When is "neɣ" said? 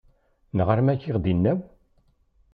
0.57-0.67